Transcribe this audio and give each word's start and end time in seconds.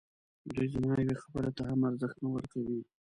دوی 0.53 0.67
زما 0.73 0.93
یوې 1.03 1.15
خبري 1.23 1.51
ته 1.57 1.61
هم 1.69 1.79
ارزښت 1.89 2.17
نه 2.23 2.29
ورکوي. 2.35 2.81